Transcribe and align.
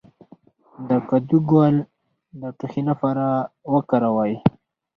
د 0.87 0.89
کدو 1.09 1.37
ګل 1.51 1.75
د 2.39 2.41
ټوخي 2.57 2.81
لپاره 2.89 3.25
وکاروئ 3.73 4.33